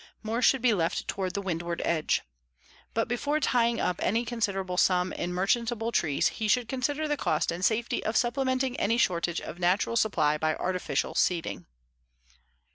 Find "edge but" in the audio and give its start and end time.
1.85-3.07